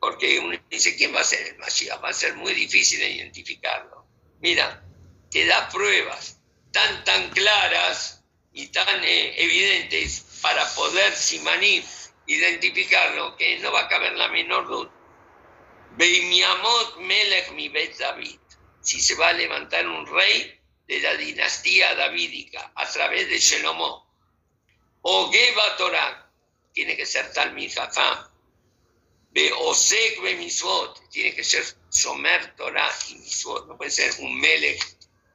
[0.00, 2.02] porque uno dice, ¿quién va a ser el Mashiach?
[2.02, 4.06] Va a ser muy difícil de identificarlo.
[4.40, 4.82] Mira,
[5.30, 6.38] te da pruebas
[6.70, 8.22] tan, tan claras
[8.52, 11.82] y tan eh, evidentes para poder Simaní
[12.26, 14.90] identificarlo, que no va a caber la menor duda.
[15.96, 18.40] Beimiamot Melech mi David,
[18.80, 24.04] si se va a levantar un rey de la dinastía davídica a través de Shelomó.
[25.02, 26.23] O Geba Torah,
[26.74, 28.28] tiene que ser Talmid Jafam.
[29.30, 33.66] Be Osek Be Misvot, tiene que ser Somer Torah y Misvot.
[33.66, 34.84] No puede ser un Melech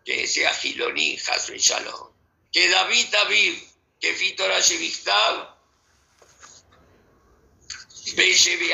[0.06, 2.12] que sea Giloní, Hasbe Shalom.
[2.52, 3.58] Que David David
[4.00, 5.58] que Fitora Shevichtav,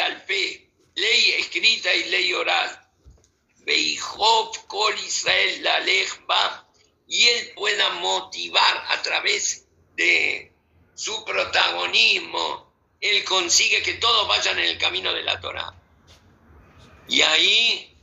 [0.03, 2.81] al P, ley escrita y ley oral.
[3.65, 6.69] Beijov Kol Israel la lejba,
[7.07, 10.54] y él pueda motivar a través de
[10.95, 15.73] su protagonismo, él consigue que todos vayan en el camino de la Torah.
[17.07, 17.95] Y ahí,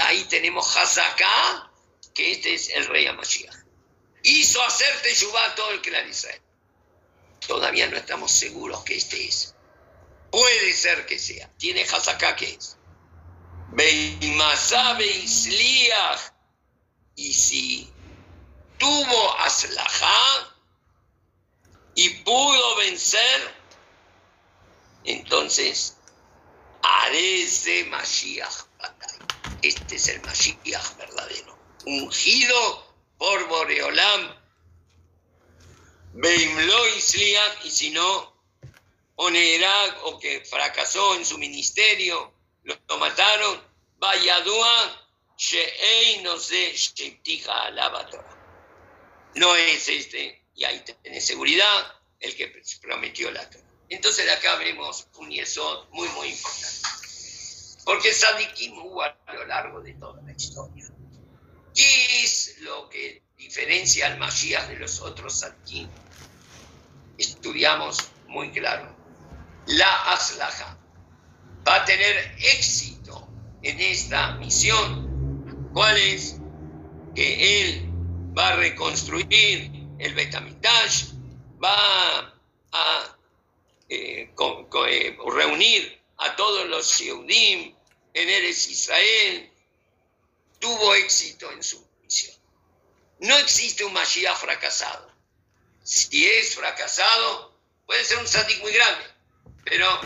[0.00, 1.70] ahí tenemos Hazaká,
[2.14, 3.54] que este es el rey Amashiach.
[4.22, 6.40] Hizo hacer Teshuvah todo el clan Israel.
[7.46, 9.54] Todavía no estamos seguros que este es.
[10.30, 11.48] Puede ser que sea.
[11.58, 12.76] Tiene Hazaká que es.
[17.16, 17.92] Y si
[18.78, 20.54] tuvo Aslajá
[21.94, 23.54] y pudo vencer,
[25.02, 25.96] entonces
[26.82, 28.66] Arese Mashiach
[29.62, 34.46] Este es el Mashiach verdadero, ungido por Boreolam.
[36.12, 36.88] Beimlo
[37.64, 38.36] y si no,
[39.16, 43.62] Onerak, o que fracasó en su ministerio, lo, mataron,
[44.00, 45.05] Sheei
[49.36, 53.64] no es este, y ahí tiene seguridad, el que prometió la Torah.
[53.88, 56.88] Entonces acá vemos un yesod muy, muy importante.
[57.84, 60.88] Porque Sadikim hubo a lo largo de toda la historia.
[61.74, 65.88] ¿Qué es lo que diferencia al Mashiach de los otros Sadikim?
[67.18, 68.96] Estudiamos muy claro.
[69.66, 70.78] La Aslaja
[71.66, 73.28] va a tener éxito
[73.62, 75.05] en esta misión.
[75.76, 76.36] ¿Cuál es?
[77.14, 77.90] Que él
[78.34, 81.08] va a reconstruir el Betamitash,
[81.62, 82.34] va
[82.72, 83.18] a
[83.90, 87.76] eh, eh, reunir a todos los Yehudim
[88.14, 89.52] en Eres Israel,
[90.58, 92.34] tuvo éxito en su misión.
[93.20, 95.12] No existe un Mashiach fracasado.
[95.84, 97.54] Si es fracasado,
[97.84, 99.04] puede ser un Sadik muy grande,
[99.62, 100.00] pero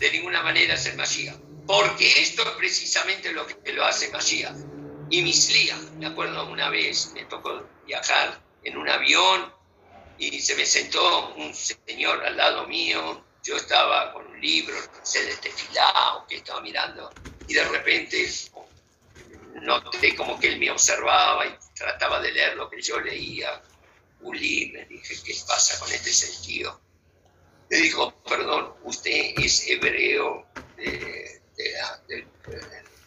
[0.00, 1.38] de ninguna manera es el Mashiach.
[1.68, 4.73] Porque esto es precisamente lo que lo hace Mashiach.
[5.10, 9.52] Y Mislía, me acuerdo una vez, me tocó viajar en un avión
[10.16, 15.04] y se me sentó un señor al lado mío, yo estaba con un libro, no
[15.04, 17.12] sé, de tefilá que estaba mirando,
[17.46, 18.28] y de repente
[19.62, 23.62] noté como que él me observaba y trataba de leer lo que yo leía.
[24.20, 26.80] Un libro, dije, ¿qué pasa con este sentido?
[27.68, 30.46] Me dijo, perdón, usted es hebreo,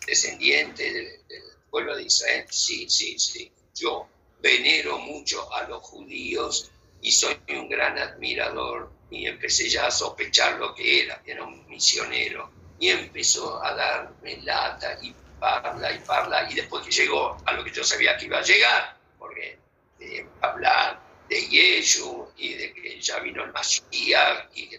[0.06, 2.46] descendiente del, del pueblo de Israel.
[2.50, 3.52] Sí, sí, sí.
[3.76, 4.08] Yo
[4.40, 10.58] venero mucho a los judíos y soy un gran admirador y empecé ya a sospechar
[10.60, 16.50] lo que era, era un misionero y empezó a darme lata y parla y parla
[16.52, 19.60] y después que llegó a lo que yo sabía que iba a llegar, porque
[20.00, 21.00] eh, hablar
[21.30, 24.70] de Yeshu y de que ya vino el Mashiach y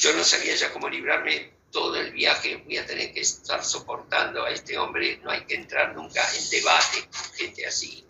[0.00, 4.46] yo no sabía ya cómo librarme todo el viaje, voy a tener que estar soportando
[4.46, 8.02] a este hombre, no hay que entrar nunca en debate con gente así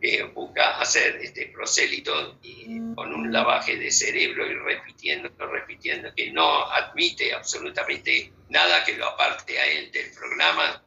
[0.00, 6.32] que busca hacer este prosélito y con un lavaje de cerebro y repitiendo, repitiendo, que
[6.32, 10.82] no admite absolutamente nada que lo aparte a él del programa.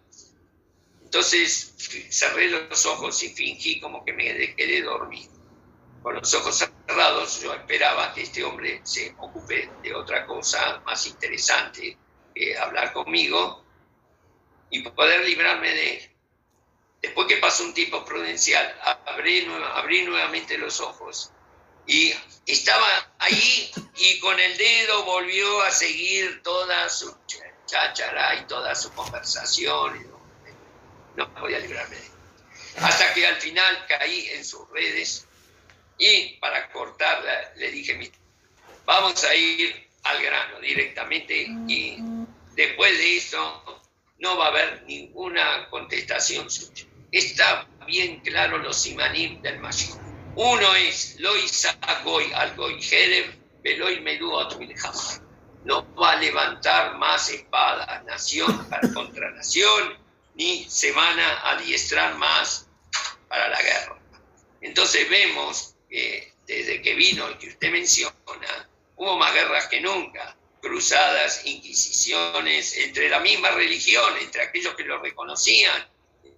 [1.01, 1.75] Entonces
[2.09, 5.31] cerré los ojos y fingí como que me quedé dormido.
[6.03, 11.05] Con los ojos cerrados yo esperaba que este hombre se ocupe de otra cosa más
[11.07, 11.97] interesante
[12.33, 13.63] que hablar conmigo
[14.69, 16.11] y poder librarme de él.
[17.01, 18.75] Después que pasó un tiempo prudencial,
[19.05, 21.31] abrí, abrí nuevamente los ojos
[21.87, 22.13] y
[22.45, 27.15] estaba ahí y con el dedo volvió a seguir toda su
[27.65, 30.13] cháchara y toda su conversación.
[31.15, 32.09] No, podía librarme de
[32.79, 35.27] Hasta que al final caí en sus redes
[35.97, 38.11] y para cortarla le dije,
[38.85, 41.97] vamos a ir al grano directamente y
[42.55, 43.83] después de eso
[44.19, 46.85] no va a haber ninguna contestación suya
[47.17, 49.97] está bien claro los simanim del Mashiach.
[50.35, 51.67] Uno es Lois
[52.03, 53.31] Goy al Goy Jerem,
[53.63, 54.31] Veloy Medú
[55.63, 59.97] No va a levantar más espadas nación para contra nación,
[60.35, 62.67] ni se van a adiestrar más
[63.29, 63.97] para la guerra.
[64.59, 65.74] Entonces vemos
[66.47, 73.09] desde que vino el que usted menciona, hubo más guerras que nunca, cruzadas, inquisiciones entre
[73.09, 75.95] la misma religión, entre aquellos que lo reconocían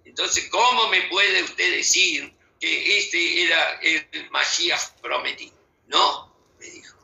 [0.08, 5.56] entonces, ¿cómo me puede usted decir que este era el Mashiach prometido?
[5.86, 6.98] No, me dijo.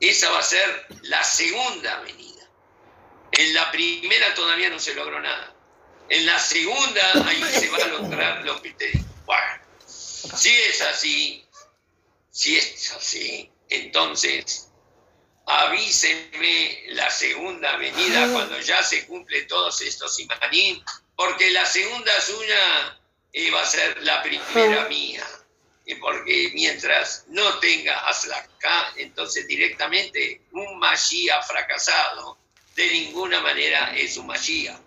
[0.00, 2.50] Esa va a ser la segunda venida.
[3.32, 5.54] En la primera todavía no se logró nada.
[6.08, 9.05] En la segunda, ahí se va a lograr lo que te digo.
[10.34, 11.44] Si es así,
[12.30, 14.68] si es así, entonces
[15.46, 20.82] avísenme la segunda venida cuando ya se cumple todos estos imanín,
[21.14, 22.98] porque la segunda suya
[23.54, 25.24] va a ser la primera mía.
[26.00, 32.38] Porque mientras no tenga Aslaka, entonces directamente un Mashiach fracasado
[32.74, 34.80] de ninguna manera es un Mashiach.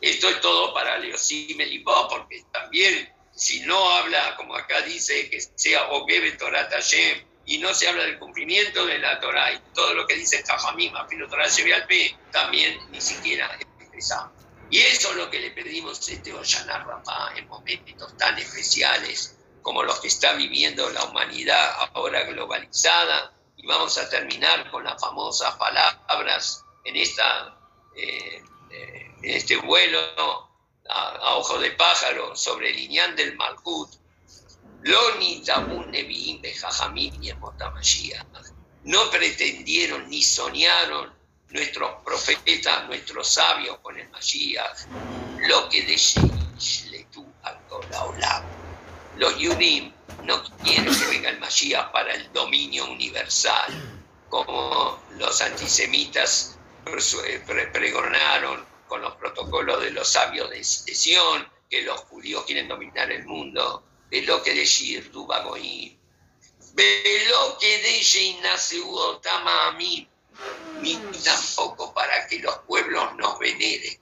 [0.00, 5.40] Esto es todo para Leosim Melibó, porque también si no habla, como acá dice, que
[5.40, 9.94] sea Ogebe Torah Tashem, y no se habla del cumplimiento de la Torah y todo
[9.94, 11.46] lo que dice Tajamim, Filo Torah
[11.86, 14.32] P, también ni siquiera expresamos.
[14.68, 19.38] Y eso es lo que le pedimos a este Oshana Ramá en momentos tan especiales
[19.62, 23.32] como los que está viviendo la humanidad ahora globalizada.
[23.56, 27.56] Y vamos a terminar con las famosas palabras en, esta,
[27.96, 30.50] eh, eh, en este vuelo
[30.90, 33.90] a, ojo de pájaro sobre el Iñán del Malkut.
[34.82, 35.90] Loni Tabun
[36.40, 37.32] Bejajamim y
[38.84, 41.12] No pretendieron ni soñaron
[41.50, 44.86] nuestros profetas, nuestros sabios con el Mashiach,
[45.48, 45.98] lo que de
[49.16, 49.92] Los Yudim
[50.24, 53.72] no quieren que venga el Mashiach para el dominio universal,
[54.28, 56.58] como los antisemitas
[57.72, 60.58] pregonaron con los protocolos de los sabios de
[61.68, 65.98] que los judíos quieren dominar el mundo, de lo que de Shir Dubagoim,
[66.74, 68.02] de lo que de
[69.68, 70.08] a mí
[70.80, 73.98] ni tampoco para que los pueblos nos veneren.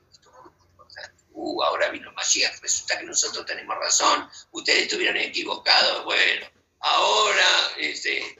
[1.32, 6.46] Uh, ahora vino Mashiach, resulta que nosotros tenemos razón, ustedes estuvieron equivocados, bueno,
[6.80, 8.38] ahora, este,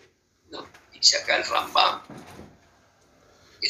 [0.50, 2.02] no, el Rambam,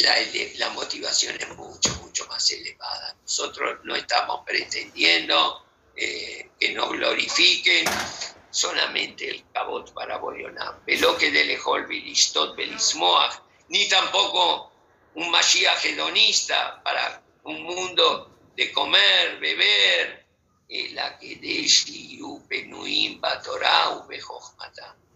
[0.00, 0.14] la,
[0.56, 3.16] la motivación es mucho, mucho más elevada.
[3.22, 5.64] Nosotros no estamos pretendiendo
[5.96, 7.84] eh, que nos glorifiquen
[8.50, 10.84] solamente el cabot para Boyonam.
[10.84, 14.72] Veloque de Lejol Bilistot Belismoach ni tampoco
[15.14, 20.24] un Mashiach hedonista para un mundo de comer, beber,
[20.92, 21.36] la que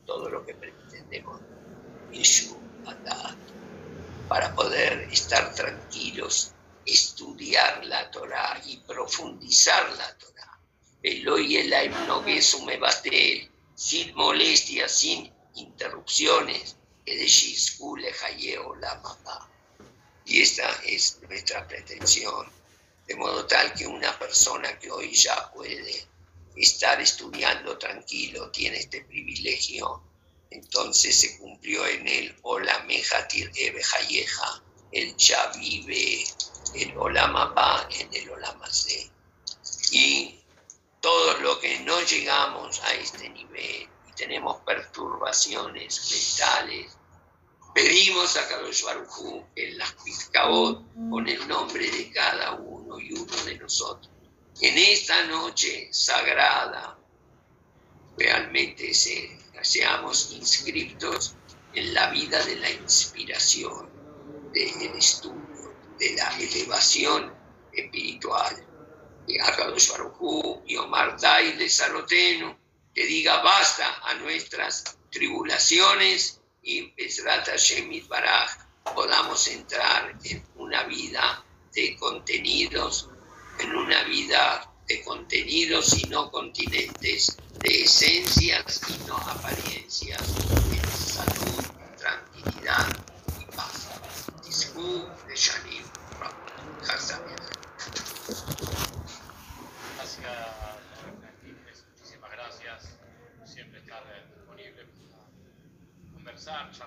[0.07, 1.41] todo lo que pretendemos
[4.29, 6.53] para poder estar tranquilos,
[6.85, 10.61] estudiar la Torah y profundizar la Torah.
[11.03, 11.72] Eloy el
[12.64, 12.79] me
[13.74, 16.76] sin molestias, sin interrupciones,
[20.24, 22.51] y esta es nuestra pretensión,
[23.07, 26.07] de modo tal que una persona que hoy ya puede
[26.55, 30.03] estar estudiando tranquilo, tiene este privilegio,
[30.51, 35.53] entonces se cumplió en él Olamejatir Ebejayeja, él ya
[36.75, 39.11] el Olamapá en el Olamase.
[39.91, 40.41] Y
[41.01, 46.99] todo lo que no llegamos a este nivel y tenemos perturbaciones mentales,
[47.75, 53.37] Pedimos a Kadosh Barujú que las Pizcabot con el nombre de cada uno y uno
[53.45, 54.11] de nosotros.
[54.61, 56.99] En esta noche sagrada
[58.17, 58.93] realmente
[59.63, 61.35] seamos inscritos
[61.75, 63.89] en la vida de la inspiración,
[64.53, 67.35] del estudio, de la elevación
[67.73, 68.65] espiritual.
[69.27, 72.59] Y a Kadosh Barujú y Omar Dai de Saroteno
[72.95, 78.51] que diga basta a nuestras tribulaciones y Besrat Hashem Baraj
[78.95, 83.09] podamos entrar en una vida de contenidos,
[83.61, 90.22] en una vida de contenidos y no continentes, de esencias y no apariencias,
[90.72, 91.64] en salud,
[91.99, 92.86] tranquilidad
[93.39, 93.89] y paz.
[94.45, 95.84] Discu de Shanim
[100.01, 100.30] Hacia
[101.97, 102.89] muchísimas gracias,
[103.45, 106.86] siempre estar eh, disponible para conversar, charlar.